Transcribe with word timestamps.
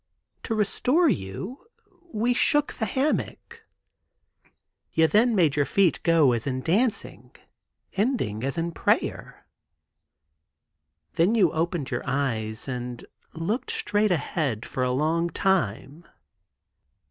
To 0.41 0.55
restore 0.55 1.09
you, 1.09 1.67
we 2.11 2.33
shook 2.33 2.73
the 2.73 2.87
hammock. 2.87 3.63
You 4.91 5.05
then 5.05 5.35
made 5.35 5.55
your 5.55 5.67
feet 5.67 6.01
go 6.01 6.31
as 6.31 6.47
in 6.47 6.61
dancing, 6.61 7.35
ending 7.93 8.43
as 8.43 8.57
in 8.57 8.71
prayer. 8.71 9.45
"Then 11.13 11.35
you 11.35 11.51
opened 11.51 11.91
your 11.91 12.01
eyes 12.03 12.67
and 12.67 13.05
looked 13.35 13.69
straight 13.69 14.11
ahead 14.11 14.65
for 14.65 14.81
a 14.81 14.89
long 14.89 15.29
time. 15.29 16.07